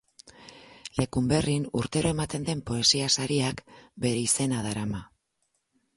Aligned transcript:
Lekunberrin 0.99 1.67
urtero 1.81 2.13
ematen 2.15 2.47
den 2.49 2.65
poesia 2.71 3.13
sariak 3.19 3.63
bere 4.07 4.27
izena 4.29 4.67
darama. 4.71 5.07